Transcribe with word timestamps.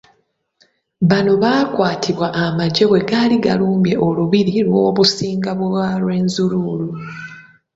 Bano 1.09 1.31
baakwatibwa 1.43 2.27
amagye 2.43 2.83
bwe 2.89 3.01
gaali 3.09 3.35
galumbye 3.45 3.93
olubiri 4.07 4.55
lw'Obusunga 4.67 5.51
bwa 5.59 5.87
Rwenzururu. 6.01 6.87